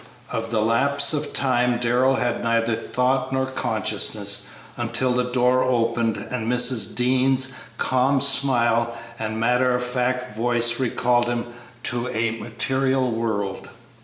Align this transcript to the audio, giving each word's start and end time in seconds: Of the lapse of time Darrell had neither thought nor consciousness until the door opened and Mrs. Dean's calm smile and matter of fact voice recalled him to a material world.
Of 0.31 0.49
the 0.49 0.61
lapse 0.63 1.13
of 1.13 1.31
time 1.31 1.77
Darrell 1.77 2.15
had 2.15 2.41
neither 2.43 2.75
thought 2.75 3.31
nor 3.31 3.45
consciousness 3.45 4.47
until 4.75 5.13
the 5.13 5.29
door 5.31 5.63
opened 5.63 6.17
and 6.17 6.51
Mrs. 6.51 6.95
Dean's 6.95 7.53
calm 7.77 8.19
smile 8.19 8.97
and 9.19 9.39
matter 9.39 9.75
of 9.75 9.83
fact 9.85 10.35
voice 10.35 10.79
recalled 10.79 11.25
him 11.27 11.45
to 11.83 12.07
a 12.09 12.31
material 12.31 13.11
world. 13.11 13.69